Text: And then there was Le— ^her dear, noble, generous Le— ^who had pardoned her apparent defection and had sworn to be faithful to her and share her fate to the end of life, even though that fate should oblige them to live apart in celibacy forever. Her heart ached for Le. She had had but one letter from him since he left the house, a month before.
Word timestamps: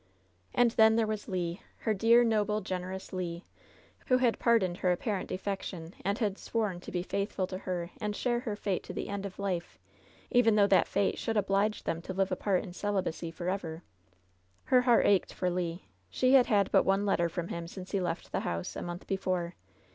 And 0.55 0.71
then 0.71 0.95
there 0.95 1.05
was 1.05 1.27
Le— 1.27 1.57
^her 1.85 1.95
dear, 1.95 2.23
noble, 2.23 2.61
generous 2.61 3.13
Le— 3.13 3.43
^who 4.09 4.17
had 4.19 4.39
pardoned 4.39 4.77
her 4.77 4.91
apparent 4.91 5.29
defection 5.29 5.93
and 6.03 6.17
had 6.17 6.39
sworn 6.39 6.79
to 6.79 6.91
be 6.91 7.03
faithful 7.03 7.45
to 7.45 7.59
her 7.59 7.91
and 8.01 8.15
share 8.15 8.39
her 8.39 8.55
fate 8.55 8.81
to 8.85 8.93
the 8.93 9.09
end 9.09 9.27
of 9.27 9.37
life, 9.37 9.77
even 10.31 10.55
though 10.55 10.65
that 10.65 10.87
fate 10.87 11.19
should 11.19 11.37
oblige 11.37 11.83
them 11.83 12.01
to 12.01 12.15
live 12.15 12.31
apart 12.31 12.63
in 12.63 12.73
celibacy 12.73 13.29
forever. 13.29 13.83
Her 14.63 14.81
heart 14.81 15.05
ached 15.05 15.33
for 15.33 15.51
Le. 15.51 15.81
She 16.09 16.33
had 16.33 16.47
had 16.47 16.71
but 16.71 16.81
one 16.83 17.05
letter 17.05 17.29
from 17.29 17.49
him 17.49 17.67
since 17.67 17.91
he 17.91 17.99
left 18.01 18.31
the 18.31 18.39
house, 18.39 18.75
a 18.75 18.81
month 18.81 19.05
before. 19.05 19.53